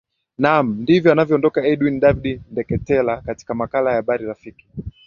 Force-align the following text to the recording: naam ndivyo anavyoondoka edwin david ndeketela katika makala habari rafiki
naam 0.41 0.67
ndivyo 0.81 1.09
anavyoondoka 1.11 1.59
edwin 1.71 1.99
david 1.99 2.41
ndeketela 2.51 3.21
katika 3.21 3.53
makala 3.53 3.91
habari 3.93 4.25
rafiki 4.25 4.67